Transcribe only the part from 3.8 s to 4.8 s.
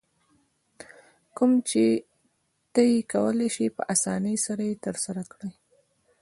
اسانۍ سره